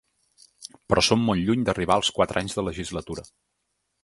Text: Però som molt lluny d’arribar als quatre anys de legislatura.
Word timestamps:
Però 0.93 1.03
som 1.07 1.21
molt 1.27 1.45
lluny 1.49 1.67
d’arribar 1.67 1.99
als 2.01 2.11
quatre 2.19 2.43
anys 2.45 2.57
de 2.61 2.65
legislatura. 2.71 3.29